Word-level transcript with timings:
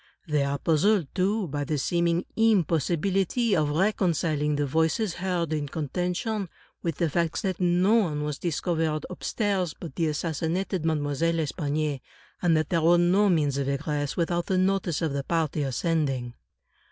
They 0.27 0.43
are 0.43 0.57
puzzled, 0.57 1.13
too, 1.13 1.47
by 1.47 1.63
the 1.63 1.77
seeming 1.77 2.25
impossibility 2.35 3.55
of 3.55 3.69
reconciling 3.69 4.55
the 4.55 4.65
voices 4.65 5.13
heard 5.13 5.53
in 5.53 5.69
con 5.69 5.89
tention, 5.89 6.49
with 6.81 6.95
the 6.95 7.07
facts 7.07 7.43
that 7.43 7.59
no 7.59 7.93
one 7.93 8.23
was 8.23 8.39
discovered 8.39 9.05
upstairs 9.11 9.75
but 9.79 9.93
the 9.95 10.07
assassinated 10.07 10.85
Mademoiselle 10.85 11.35
L'Espanaye, 11.35 12.01
and 12.41 12.57
that 12.57 12.69
there 12.69 12.81
were 12.81 12.97
no 12.97 13.29
means 13.29 13.59
of 13.59 13.69
egress 13.69 14.17
without 14.17 14.47
the 14.47 14.57
notice 14.57 15.03
of 15.03 15.13
the 15.13 15.23
party 15.23 15.61
ascending. 15.61 16.33